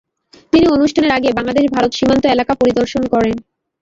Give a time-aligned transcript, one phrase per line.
[0.53, 3.35] তিনি অনুষ্ঠানের আগে বাংলাদেশ ভারত সীমান্ত এলাকা পরিদর্শন করেন।